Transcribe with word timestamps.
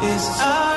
is 0.00 0.40
out. 0.40 0.67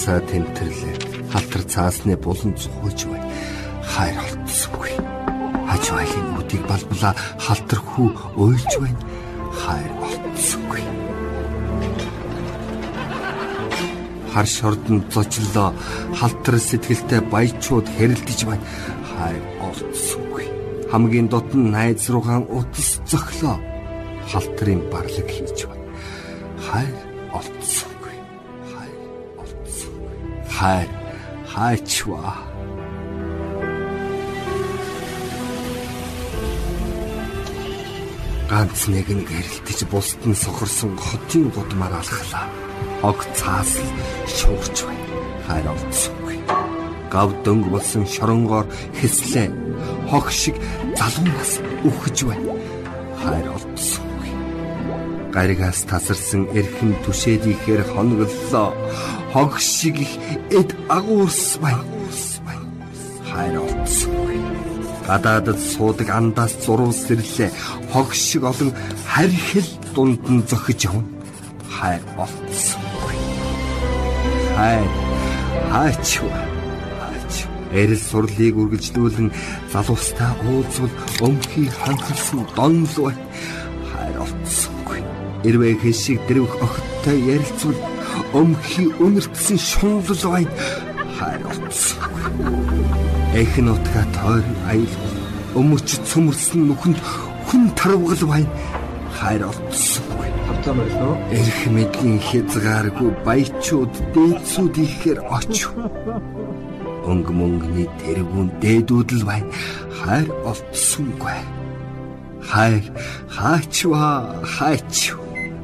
Халаасаа 0.00 0.20
тэмтэрлээ. 0.24 0.96
Халтар 1.32 1.62
цаасны 1.68 2.16
булан 2.16 2.56
цухож 2.56 3.04
бай. 3.04 3.20
Хайр 3.84 4.16
олдсонгүй 4.16 4.92
хаж 5.68 5.84
байлын 5.92 6.28
үдийг 6.40 6.64
балбала 6.64 7.12
халтар 7.38 7.80
хүү 7.84 8.08
уйлж 8.40 8.72
байна. 8.80 9.00
Хайр 9.60 9.92
олдсонгүй 10.08 10.82
хар 14.32 14.46
шордон 14.46 15.04
зочлоо. 15.12 15.74
Халтар 16.16 16.56
сэтгэлтэй 16.58 17.20
баячууд 17.20 17.86
хэрэлдэж 17.96 18.40
байна. 18.48 18.64
Хайр 19.12 19.42
олдсонгүй 19.68 20.46
хамгийн 20.90 21.28
дотн 21.28 21.70
найз 21.76 22.08
руугаан 22.08 22.48
утас 22.48 23.04
зөглөө 23.04 23.56
халтрын 24.32 24.80
барлаг 24.88 25.28
хийж 25.28 25.68
байна. 25.68 25.84
Хайр 26.66 26.94
хайр 30.60 30.90
хайчваа 31.52 32.36
ганц 38.50 38.80
нэг 38.92 39.08
нь 39.08 39.24
гэрэлтэж 39.24 39.78
бусд 39.88 40.20
нь 40.28 40.36
сохорсон 40.36 40.92
хотын 41.00 41.48
гудмаар 41.54 41.94
алхлаа 41.96 42.44
ог 43.08 43.18
цаас 43.38 43.72
шуурч 44.36 44.76
байна. 44.84 45.06
Хайр 45.46 45.66
олдсонгүй. 45.72 46.36
Гав 47.12 47.30
дөнгө 47.44 47.68
болсон 47.72 48.04
шоронгоор 48.14 48.66
хэслээ. 49.00 49.48
Хог 50.10 50.26
шиг 50.40 50.56
залуунаас 50.98 51.52
үхэж 51.88 52.16
байна. 52.28 52.52
Хайр 53.22 53.46
олдсонгүй. 53.56 53.99
Гаригаас 55.34 55.80
тасарсан 55.90 56.42
эрхэн 56.58 56.92
түшээд 57.04 57.44
ихээр 57.52 57.82
хоноглолоо. 57.92 58.74
Хог 59.32 59.52
шиг 59.60 59.96
их 60.04 60.12
эд 60.50 60.70
агуурс 60.88 61.58
байна. 61.62 61.84
Хайр 63.30 63.56
олдсонгүй. 63.62 64.38
Гадаадд 65.06 65.60
суудаг 65.72 66.08
андаас 66.18 66.52
зурвал 66.64 66.92
сэрлээ. 66.92 67.50
Хог 67.92 68.08
шиг 68.14 68.42
олон 68.50 68.70
харьхил 69.12 69.68
дунд 69.94 70.22
нь 70.34 70.46
зохиж 70.50 70.80
явна. 70.90 71.06
Хайр 71.76 72.02
олдсон 72.18 72.90
хайр 74.60 74.88
хаач 75.72 76.08
эрэл 77.80 78.02
сурлыг 78.10 78.54
үргэлжлүүлэн 78.60 79.28
залуустаа 79.72 80.32
уулзвал 80.44 80.94
өмхий 81.26 81.68
ханхалсан 81.80 82.40
донлоо 82.56 83.10
хайр 83.14 83.59
олцсонгүй 85.40 85.48
эрвээ 85.48 85.74
хэшиг 85.82 86.20
дэрвх 86.28 86.54
огттой 86.66 87.18
ярилцвал 87.34 87.78
өмхий 88.34 88.88
үнэртсэн 89.04 89.58
шунлал 89.58 90.24
бай 90.32 90.44
хайр 91.16 91.42
олцсонгүй 91.50 93.40
эхэн 93.42 93.68
утга 93.74 94.02
тойр 94.16 94.46
аял 94.70 94.94
өмөрч 95.60 95.88
цөмөрсөн 96.08 96.60
нүхэнд 96.68 96.98
хүн 97.48 97.64
тарвгал 97.78 98.24
бай 98.32 98.44
хайр 99.18 99.42
олцсон 99.50 100.10
тавцаа 100.60 100.74
байлоо. 100.74 101.14
Эрх 101.30 101.60
мэдлийн 101.74 102.18
хязгааргүй 102.20 103.10
баячууд 103.24 103.92
дээдсүүд 104.14 104.74
ихээр 104.84 105.18
оч. 105.30 105.68
Өнг 107.08 107.26
мөнгөний 107.32 107.88
тэргүүн 108.02 108.48
дээдүүд 108.60 109.08
л 109.20 109.24
байна. 109.24 109.48
Хайр 110.00 110.28
олдсонгүй. 110.44 111.38
Хайр 112.50 112.84
хаачва 113.30 114.36
хаач. 114.44 115.14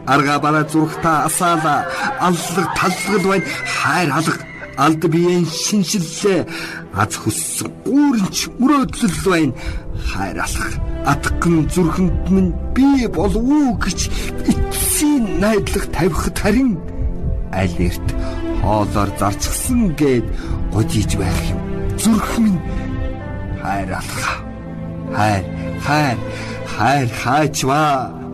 Арга 0.06 0.38
бара 0.38 0.62
зүрхта 0.64 1.24
асаала 1.28 1.86
аллаг 2.20 2.68
таллаг 2.78 3.22
байна. 3.30 3.44
Хайр 3.80 4.10
алга 4.18 4.44
алд 4.76 5.02
биеийн 5.12 5.46
шинжиллээ 5.46 6.46
аз 6.94 7.12
хүссэн 7.22 7.70
гүүрэнч 7.84 8.38
мөрөөдлөл 8.60 9.18
байна. 9.26 9.52
Хайр 10.10 10.38
алга 10.46 10.68
атган 11.12 11.66
зүрхэнд 11.74 12.30
минь 12.34 12.52
би 12.74 13.06
болов 13.06 13.42
уу 13.42 13.74
гэж 13.82 14.10
эцсийн 14.50 15.40
найдлага 15.40 15.88
тавихад 15.96 16.38
харин 16.38 16.72
аль 17.52 17.76
эрт 17.86 18.08
хоолоор 18.62 19.10
зарчсан 19.18 19.94
гээд 19.98 20.26
годиж 20.75 21.10
байх 21.16 21.40
юм. 21.50 21.60
Зүрх 21.98 22.38
минь 22.38 22.60
хайр 23.62 23.90
алга. 24.00 24.32
Хайр, 25.16 25.44
хайр, 25.86 26.18
хайр 26.76 27.08
хаачва. 27.22 28.15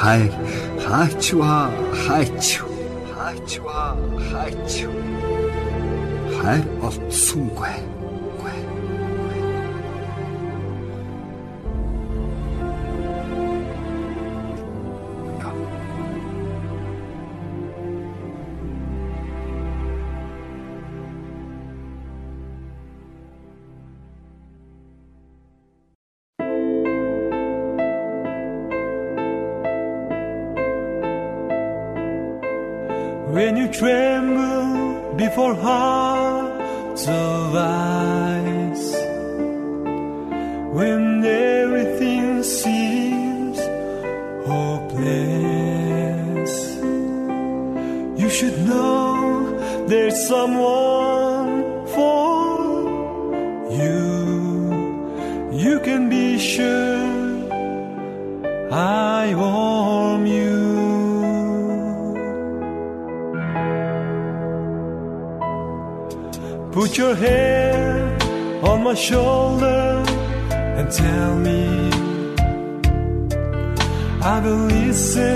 Хайр 0.00 0.32
хаачва 0.84 1.54
хаач 2.02 2.46
хаачва 3.12 3.82
хаач 4.28 4.72
хайр 6.36 6.64
олдсонгүй. 6.86 7.87
Hearts 35.60 37.06
of 37.08 37.54
ice, 37.54 38.92
when 40.76 41.24
everything 41.24 42.42
seems 42.42 43.58
hopeless, 44.46 44.94
you 48.20 48.28
should 48.30 48.58
know 48.66 49.86
there's 49.88 50.18
someone 50.28 50.77
I 74.38 74.40
believe 74.40 74.94
so. 74.94 75.27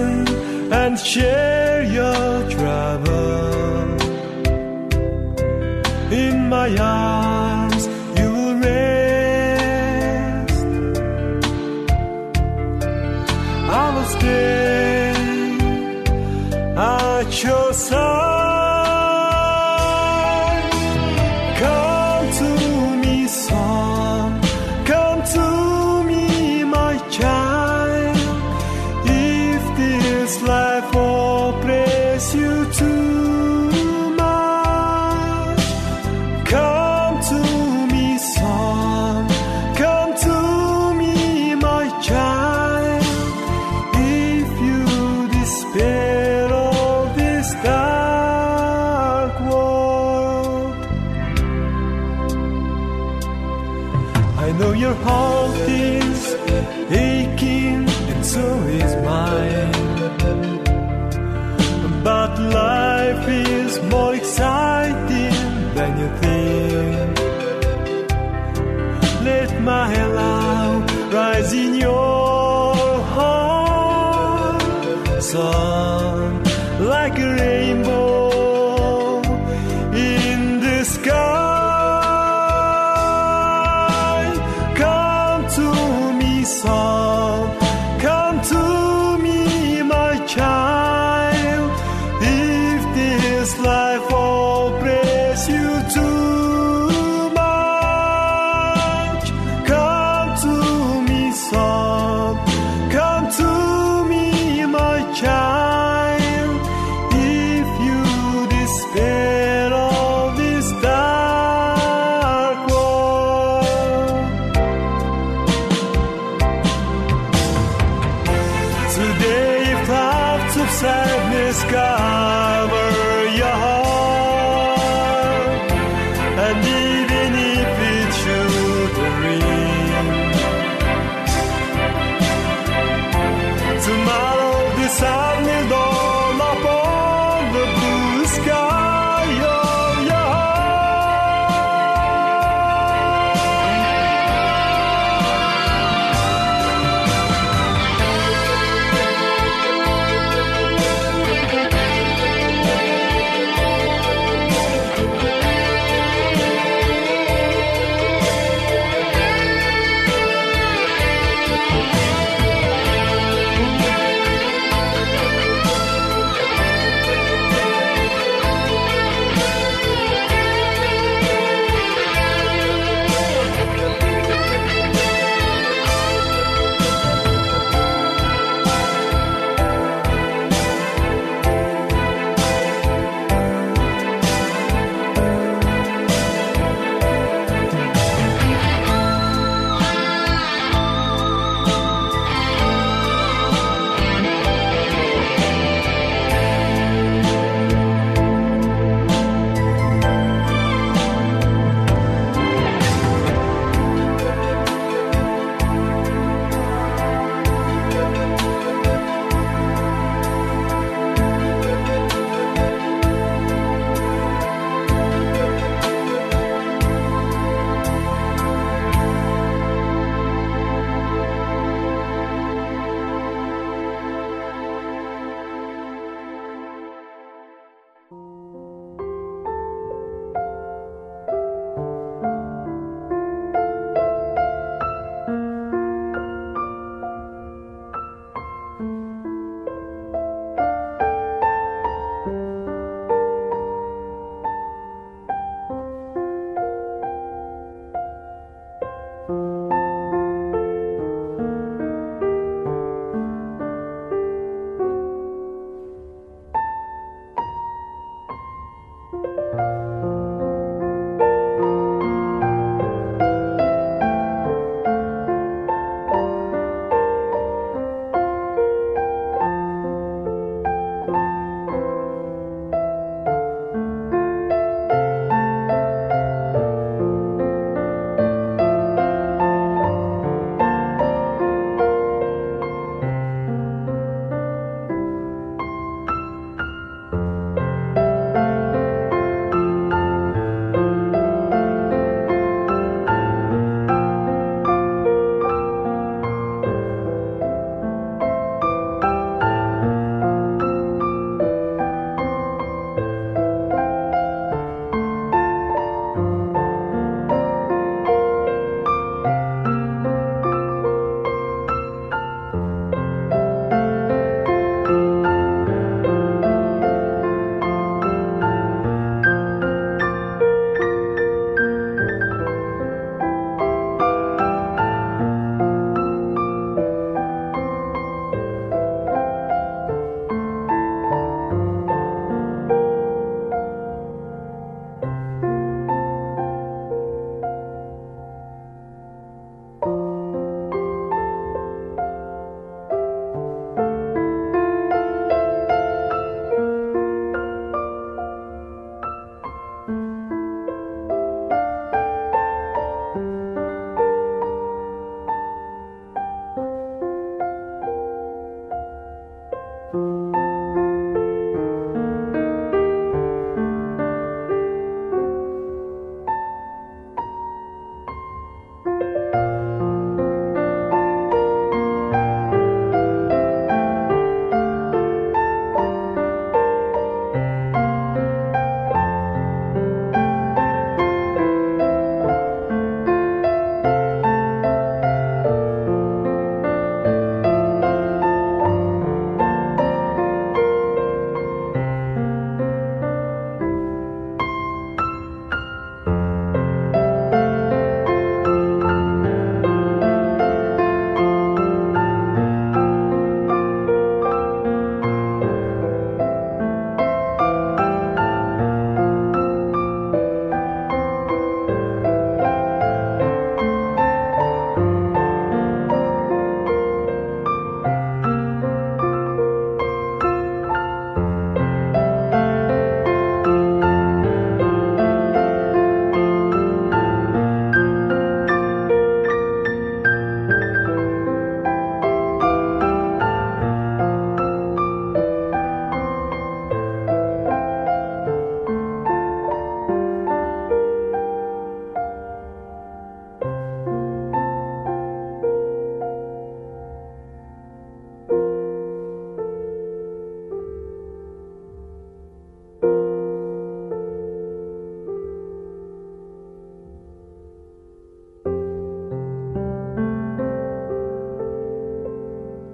Sun, 75.23 76.43
like 76.81 77.17
a 77.19 77.35
rainbow 77.37 78.12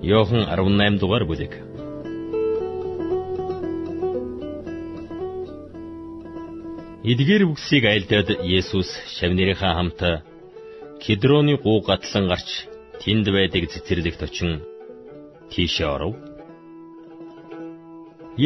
Йохан 0.08 0.48
18 0.48 1.00
дугаар 1.02 1.24
бүлэг. 1.28 1.52
Эдгээр 7.12 7.42
үгсийг 7.44 7.84
айлдаад 7.84 8.28
Есүс 8.40 8.88
шавнырийнхаа 9.16 9.72
хамт 9.76 10.00
Кедроны 11.04 11.60
гуу 11.60 11.84
гатлан 11.84 12.24
гарч 12.32 12.48
тэнд 13.04 13.26
байдаг 13.36 13.68
цэцэрлэгт 13.72 14.22
очин 14.24 14.50
тийшээ 15.52 15.88
оров. 15.96 16.16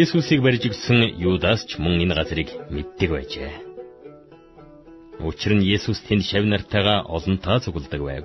Есүсийг 0.03 0.43
барьж 0.43 0.67
өгсөн 0.67 1.15
Юдас 1.31 1.63
ч 1.69 1.79
мөн 1.79 2.03
энэ 2.03 2.15
газрыг 2.19 2.51
мэддэг 2.75 3.11
байжээ. 3.15 3.53
Учир 5.23 5.53
нь 5.55 5.67
Есүс 5.77 6.03
тэнд 6.11 6.27
шав 6.27 6.43
нартайгаа 6.43 7.07
олонтаа 7.07 7.63
цугладаг 7.63 8.03
байв. 8.03 8.25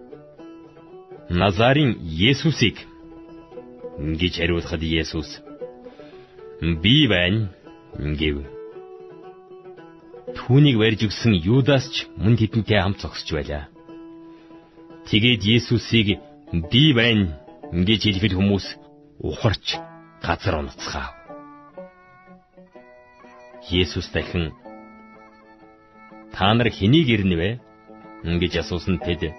Назарын 1.31 1.95
Есүсийг 2.03 2.75
гэж 4.19 4.33
хариулахад 4.35 4.83
Есүс 4.83 5.39
би 6.59 7.07
байна 7.07 7.47
гэв. 7.95 8.43
Түүнийг 10.35 10.75
барьж 10.75 11.07
өгсөн 11.07 11.39
Юдас 11.39 11.87
ч 11.87 12.11
мөн 12.19 12.35
тэдэнтэй 12.35 12.83
хамт 12.83 12.99
зогсож 12.99 13.31
байлаа. 13.31 13.71
Тэгээд 15.07 15.47
Есүсийг 15.55 16.19
би 16.51 16.83
байна 16.91 17.39
гэж 17.71 18.11
хэлэхэд 18.11 18.35
хүмүүс 18.35 18.67
ухарч 19.23 19.79
газар 20.19 20.59
унацгаав. 20.59 21.15
Есүс 23.71 24.11
дахин 24.11 24.51
та 26.35 26.51
нар 26.51 26.67
хэнийг 26.67 27.07
ирнэ 27.07 27.35
вэ? 27.39 27.49
гэж 28.35 28.67
асуусан 28.67 28.99
тэд 28.99 29.31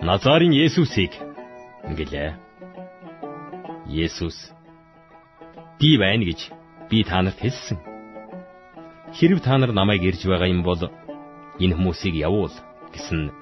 Назарын 0.00 0.52
Есүсийг 0.52 1.12
гэлээ. 1.96 2.36
Есүс 3.88 4.52
би 5.80 5.96
байна 5.96 6.28
гэж 6.28 6.52
би 6.90 7.00
та 7.00 7.24
нарт 7.24 7.40
хэлсэн. 7.40 7.80
Хэрв 9.16 9.40
та 9.40 9.56
нар 9.56 9.72
намайг 9.72 10.04
ирж 10.04 10.20
байгаа 10.28 10.52
юм 10.52 10.60
бол 10.60 10.76
энэ 11.56 11.76
хүмүүсийг 11.80 12.12
явуул 12.20 12.52
гэсэн 12.92 13.32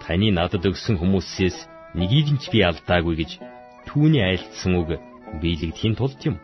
таны 0.00 0.32
надад 0.32 0.64
өгсөн 0.64 0.96
хүмүүсээс 0.96 1.68
нэгийг 1.92 2.32
нь 2.32 2.40
ч 2.40 2.48
би 2.48 2.64
алдаагүй 2.64 3.20
гэж 3.20 3.30
түүний 3.84 4.24
айлтсан 4.24 4.80
үг 4.80 4.96
биелэгдэхийн 5.44 5.94
тулд 6.00 6.20
юм. 6.24 6.40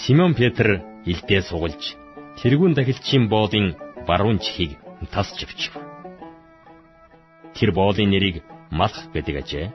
Симон 0.00 0.32
Петр 0.32 0.80
илдээ 1.04 1.44
сугалж 1.44 1.92
тэрүүн 2.40 2.72
дахилчийн 2.72 3.28
боолын 3.28 3.76
баруун 4.08 4.40
чихийг 4.40 4.80
тасч 5.12 5.44
авчив 5.44 5.93
тэр 7.56 7.70
боолын 7.72 8.10
нэрийг 8.10 8.42
Малх 8.70 8.98
гэдэг 9.14 9.36
ажээ. 9.42 9.66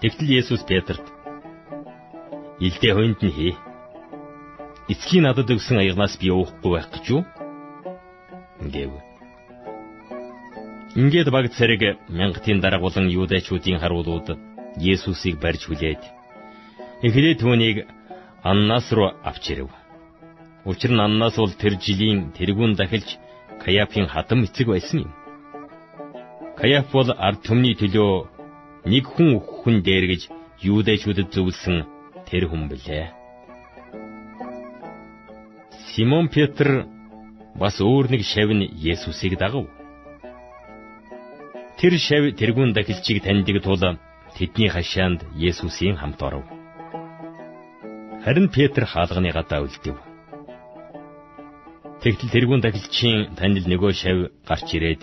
Тэгтэл 0.00 0.30
Есүс 0.40 0.62
Петрт 0.68 1.02
"Илдээ 2.60 2.92
хойнд 2.94 3.20
нь 3.26 3.34
хий. 3.34 3.54
Эцгийн 4.92 5.24
надад 5.26 5.50
өгсөн 5.50 5.82
аягнаас 5.82 6.14
би 6.20 6.30
уухгүй 6.30 6.70
байх 6.72 6.88
гэж 6.94 7.04
юу?" 7.10 7.22
гэв. 8.60 8.92
Ингээд 10.94 11.28
баг 11.34 11.50
царэг 11.56 11.98
мянгатын 12.08 12.60
дарга 12.60 12.80
болон 12.86 13.06
юудэчүүдийн 13.10 13.80
харуулууд 13.80 14.38
Есүсийг 14.76 15.36
барьж 15.40 15.66
хүлээд 15.66 16.02
эхлээд 17.06 17.40
түүнийг 17.40 17.76
Аннас 18.42 18.86
руу 18.92 19.12
авч 19.24 19.44
ирэв. 19.52 19.68
Учир 20.64 20.92
нь 20.92 21.04
Аннас 21.06 21.36
бол 21.36 21.52
тэр 21.52 21.74
жилийн 21.84 22.32
тэргүүн 22.36 22.76
дахилж 22.76 23.18
Каяфын 23.62 24.06
хатам 24.06 24.44
эцэг 24.44 24.68
байсан 24.68 25.04
юм. 25.04 25.12
Каяф 26.56 26.88
бол 26.92 27.10
ард 27.12 27.42
түмний 27.44 27.76
төлөө 27.76 28.12
нэг 28.88 29.04
хүн 29.12 29.36
хүн 29.44 29.76
дээр 29.84 30.04
гэж 30.12 30.22
юудэчүүдэд 30.64 31.28
зөвлөсөн 31.34 31.84
тэр 32.28 32.48
хүн 32.48 32.62
билээ. 32.70 33.12
Симон 35.92 36.32
Петр 36.32 36.88
бас 37.60 37.76
өөр 37.80 38.08
нэг 38.12 38.22
шавь 38.24 38.52
нь 38.56 38.72
Есүсийг 38.72 39.36
дагав. 39.36 39.68
Тэр 41.76 41.92
шавь 42.06 42.32
тэрүүн 42.38 42.72
дахилчийг 42.72 43.20
таньдаг 43.20 43.60
тул 43.60 43.84
тэдний 44.36 44.70
хашаанд 44.72 45.28
Есүсийн 45.36 45.96
хамт 46.00 46.20
оров. 46.24 46.44
Харин 48.24 48.48
Петр 48.48 48.88
хаалганы 48.88 49.30
гадаа 49.32 49.60
үлдэв. 49.60 49.96
Тэгтэл 52.00 52.32
тэрүүн 52.32 52.60
дахилчийн 52.64 53.36
танил 53.36 53.66
нөгөө 53.68 53.92
шавь 53.92 54.22
гарч 54.48 54.68
ирээд 54.72 55.02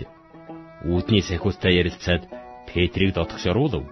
үүдний 0.84 1.22
сахиустай 1.24 1.80
ярилцаад 1.80 2.28
Петрийг 2.68 3.14
дотгош 3.14 3.44
оруулав. 3.46 3.84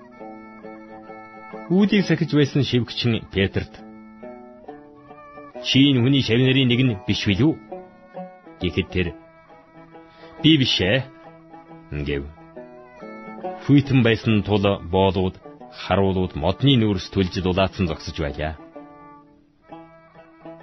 Үүдийг 1.70 2.04
сахиж 2.04 2.30
байсан 2.34 2.62
шивгчин 2.64 3.24
Петрт 3.32 3.72
"Чи 5.64 5.78
энэ 5.88 6.02
хүний 6.02 6.22
шавнарын 6.22 6.68
нэг 6.68 6.80
нь 6.84 6.98
биш 7.06 7.20
билүү?" 7.28 7.52
гэхэд 8.60 8.88
тэр 8.94 9.06
"Би 10.42 10.58
биш 10.60 10.76
ээ" 10.80 11.04
гэв. 12.08 12.24
Хүйтэн 13.64 14.02
байсан 14.02 14.42
тул 14.42 14.64
боолууд, 14.94 15.38
харуулууд 15.82 16.32
модны 16.34 16.74
нүүрс 16.76 17.06
түлж 17.14 17.34
дулаацсан 17.40 17.86
зогсож 17.86 18.16
байлаа. 18.20 18.58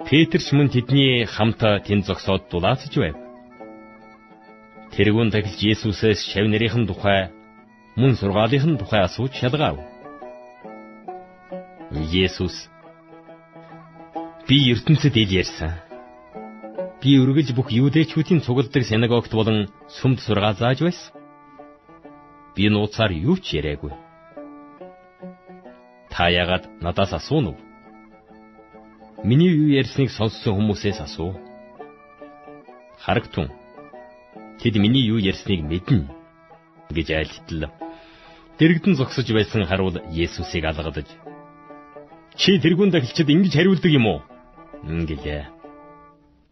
Петр 0.06 0.40
ч 0.42 0.48
мөн 0.52 0.68
тэдний 0.68 1.24
хамт 1.24 1.60
тэнд 1.86 2.04
зогсоод 2.06 2.42
дулаацж 2.52 2.92
байв. 2.98 3.29
Тэргүүн 4.94 5.30
тахилч 5.30 5.60
Есүсээс 5.72 6.20
шав 6.30 6.46
нарийнхэн 6.50 6.84
тухай 6.90 7.30
мөн 8.00 8.12
сургаалынхын 8.18 8.78
тухай 8.80 9.02
асууж 9.06 9.32
шалгаав. 9.38 9.78
Есүс 12.24 12.70
Би 14.50 14.56
ертөнцид 14.72 15.14
ил 15.14 15.30
ярьсан. 15.30 15.78
Би 16.98 17.14
үргэлж 17.22 17.54
бүх 17.54 17.70
юудэчүүдийн 17.70 18.42
цугладаг 18.42 18.82
синагогт 18.82 19.30
болон 19.30 19.70
сүмд 19.86 20.18
сургаал 20.26 20.58
зааж 20.58 20.82
байсан. 20.82 21.14
Би 22.58 22.66
нууцаар 22.66 23.14
юу 23.14 23.38
ч 23.38 23.62
яриаггүй. 23.62 23.94
Та 26.10 26.26
ягаад 26.34 26.66
надаас 26.82 27.14
асуув? 27.14 27.54
Миний 29.22 29.54
юу 29.54 29.70
ярьсныг 29.70 30.10
сонссон 30.10 30.58
хүмүүсээс 30.58 30.98
асуу. 30.98 31.38
Харагтун 32.98 33.54
Тэд 34.60 34.76
миний 34.76 35.08
юу 35.08 35.18
ярьсныг 35.18 35.64
мэднэ 35.64 36.04
гэж 36.92 37.08
айлтлаа. 37.16 37.72
Дэрэгдэн 38.58 38.94
зогсож 39.00 39.24
байсан 39.32 39.64
харуул 39.64 39.96
Есүсийг 40.12 40.64
алгадаж 40.68 41.08
Чи 42.36 42.60
тэрүүн 42.60 42.92
дахилчид 42.92 43.28
ингэж 43.28 43.52
хариулдаг 43.56 43.92
юм 43.92 44.06
уу? 44.06 44.20
гэлээ. 44.84 45.48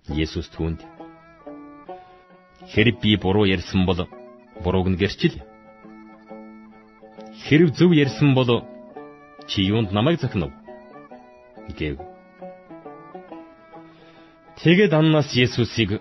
Есүс 0.08 0.48
түүнд 0.56 0.80
Хэрэг 2.72 3.00
би 3.00 3.16
буруу 3.16 3.44
ярьсан 3.44 3.86
бол 3.86 4.08
бурууг 4.64 4.88
нь 4.88 5.00
гэрчил. 5.00 5.40
Хэрэг 7.44 7.72
зөв 7.76 7.92
ярьсан 7.92 8.34
бол 8.34 8.64
чи 9.48 9.62
юунд 9.68 9.92
намайг 9.92 10.20
захинав? 10.20 10.52
гэв. 11.78 11.96
Тэгэд 14.60 14.92
Аннас 14.92 15.32
Есүсийг 15.32 16.00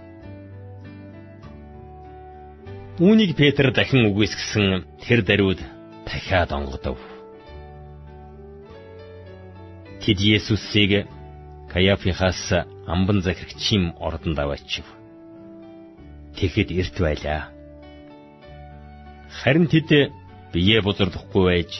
Үүнийг 3.01 3.33
Петр 3.33 3.73
дахин 3.73 4.13
үгүйсгэсэн 4.13 4.85
тэр 5.01 5.25
даруйд 5.25 5.57
дахиад 6.05 6.53
онгодов. 6.53 7.01
Тэд 10.05 10.21
Есүсийг 10.21 11.09
Каяфихаас 11.73 12.61
амбан 12.85 13.25
захирагчийн 13.25 13.97
ордонд 13.97 14.37
аваачив. 14.37 14.85
Тэгэхэд 16.37 16.69
эрт 16.77 16.95
байлаа. 17.01 17.49
Харин 19.33 19.65
тэд 19.65 20.13
бие 20.53 20.77
бузарлахгүй 20.85 21.43
байж 21.49 21.71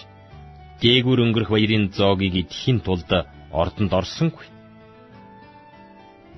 дээгүр 0.82 1.22
өнгөрөх 1.22 1.54
баярын 1.54 1.94
зоогийг 1.94 2.50
идэхийн 2.50 2.82
тулд 2.82 3.14
ордонд 3.54 3.94
орсонгүй. 3.94 4.50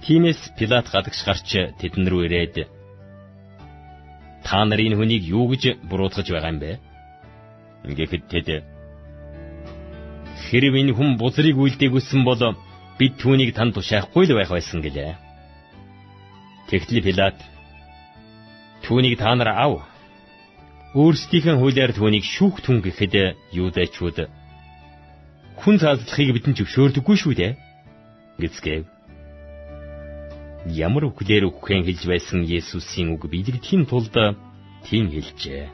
Тиймээс 0.03 0.59
Пилат 0.59 0.91
гадагш 0.91 1.23
гарч 1.23 1.47
тэдэн 1.79 2.03
рүү 2.11 2.27
ирээд 2.27 2.82
та 4.43 4.65
нар 4.65 4.79
энэ 4.79 4.95
хүнийг 4.99 5.23
юу 5.23 5.47
гэж 5.51 5.63
буруутгаж 5.89 6.27
байгаа 6.29 6.51
юм 6.53 6.59
бэ? 6.59 6.71
Ингээд 7.87 8.27
тэд 8.31 8.47
хэрв 10.45 10.73
энэ 10.79 10.93
хүн 10.93 11.09
бузрыг 11.17 11.57
үлдээгүйсэн 11.57 12.21
бол 12.27 12.41
бид 12.99 13.13
түүнийг 13.21 13.55
танд 13.55 13.73
тушаахгүй 13.75 14.23
л 14.27 14.37
байх 14.37 14.51
байсан 14.53 14.79
гэлээ. 14.85 15.17
Тэгтэл 16.69 17.01
Пилат 17.05 17.37
түүнийг 18.85 19.17
та 19.17 19.33
нар 19.35 19.51
ав. 19.55 19.73
Өөрсдийнхээ 20.93 21.57
хуулиар 21.57 21.91
түүнийг 21.95 22.23
шүүх 22.23 22.61
түн 22.61 22.85
гэхэд 22.85 23.35
юудэчүүд 23.57 24.17
хүн 25.57 25.75
цааслахыг 25.81 26.29
бидэнд 26.37 26.57
зөвшөөрдөггүй 26.59 27.17
шүү 27.17 27.33
дээ. 27.39 27.51
Гэцгээв. 28.41 28.92
Ямар 30.65 31.11
үхлээр 31.11 31.51
үхэн 31.51 31.83
хэлж 31.83 32.07
байсан 32.07 32.47
Есүсийн 32.47 33.11
үг 33.11 33.27
биелэгдэхийн 33.27 33.83
тулд 33.83 34.15
тийм 34.87 35.11
хэлжээ. 35.11 35.67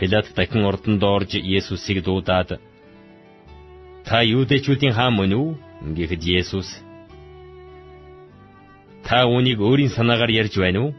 Пилат 0.00 0.32
дахин 0.32 0.64
ордонд 0.64 1.02
орж 1.04 1.36
Есүсийг 1.36 2.00
дуудаад 2.04 2.56
Та 4.06 4.24
юудэчүүдийн 4.24 4.96
хаан 4.96 5.12
мөн 5.12 5.32
үү? 5.36 5.48
гэхэд 5.96 6.22
Есүс 6.40 6.68
Та 9.04 9.28
үүнийг 9.28 9.60
өөрийн 9.60 9.92
санаагаар 9.92 10.32
ярьж 10.32 10.56
байна 10.56 10.88
уу? 10.88 10.96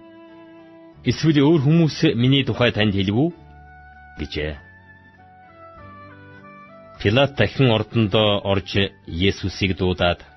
Эсвэл 1.02 1.42
өөр 1.42 1.62
хүмүүс 1.66 2.14
миний 2.14 2.46
тухай 2.46 2.70
танд 2.78 2.94
хэлв 2.94 3.16
үү? 3.26 3.30
гэжээ. 4.22 4.54
Пилат 7.02 7.34
дахин 7.38 7.74
ордондоо 7.74 8.46
орж 8.46 8.70
Есүсийг 9.10 9.78
дуудаад 9.78 10.37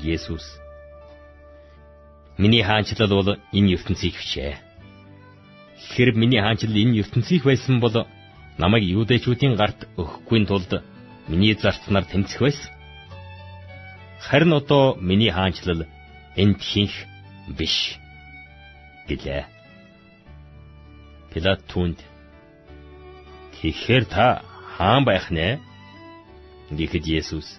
Есүс 0.00 0.44
Миний 2.38 2.62
хаанчлал 2.62 3.10
бол 3.10 3.30
энэ 3.52 3.72
ертөнцийг 3.74 4.14
хвшээ. 4.14 4.54
Хэрэг 5.90 6.14
миний 6.14 6.40
хаанчлал 6.40 6.76
энэ 6.76 7.02
ертөнцийг 7.02 7.42
байсан 7.42 7.80
бол 7.82 8.06
намайг 8.62 8.84
юудэчүүдийн 8.86 9.58
гарт 9.58 9.90
өгөхгүй 9.98 10.46
тулд 10.46 10.72
миний 11.26 11.54
зарцнаар 11.58 12.06
тэмцэх 12.06 12.38
байсан. 12.38 12.70
Харин 14.22 14.52
одоо 14.54 14.94
миний 15.02 15.34
хаанчлал 15.34 15.82
энд 16.38 16.60
хинх 16.62 16.94
биш 17.58 17.98
гэлээ. 19.10 19.42
Пилат 21.34 21.60
түнд 21.66 21.98
Тэгэхээр 23.58 24.04
та 24.06 24.46
хаан 24.78 25.02
байх 25.02 25.26
нэ? 25.34 25.58
гэхэд 26.70 27.04
Есүс 27.18 27.58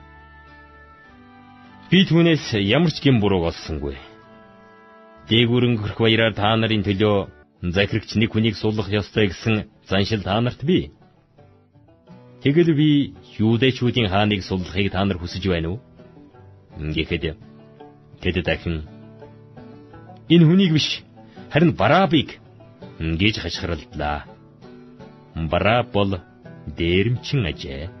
Би 1.91 2.05
түүнээс 2.07 2.55
ямар 2.55 2.87
ч 2.95 3.03
гэм 3.03 3.19
бурууг 3.19 3.51
олсонгүй. 3.51 3.99
Дээгүрэн 5.27 5.75
хөрх 5.75 5.99
баяраар 5.99 6.31
та 6.31 6.55
нарын 6.55 6.87
төлөө 6.87 7.27
захирагч 7.75 8.15
нэг 8.15 8.31
хүнийг 8.31 8.55
суулгах 8.55 8.87
ёстой 8.87 9.27
гэсэн 9.27 9.67
заншил 9.91 10.23
та 10.23 10.39
нарт 10.39 10.63
бий. 10.63 10.95
Тэгэл 12.39 12.71
би 12.79 13.11
юудэчүүдийн 13.43 14.07
хааныг 14.07 14.39
суулгахыг 14.39 14.87
та 14.87 15.03
нар 15.03 15.19
хүсэж 15.19 15.43
байна 15.51 15.75
уу? 15.75 15.79
Ингээд 16.79 17.35
тэд 18.23 18.37
дахин 18.39 18.87
энэ 20.31 20.47
хүнийг 20.47 20.71
биш 20.71 21.03
харин 21.51 21.75
Барабыг 21.75 22.39
гэж 23.03 23.35
хашгиралдлаа. 23.43 24.31
Бараб 25.35 25.91
бол 25.91 26.23
дээрмчин 26.71 27.43
ажээ. 27.51 28.00